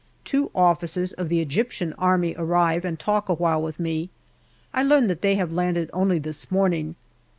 Two 0.25 0.49
officers 0.55 1.13
of 1.13 1.29
the 1.29 1.41
Egyptian 1.41 1.93
Army 1.93 2.33
arrive 2.35 2.83
and 2.85 2.97
talk 2.97 3.29
awhile 3.29 3.61
with 3.61 3.79
me. 3.79 4.09
I 4.73 4.81
learn 4.81 5.05
that 5.05 5.21
they 5.21 5.35
have 5.35 5.53
landed 5.53 5.91
only 5.93 6.17
this 6.17 6.49
morning. 6.49 6.95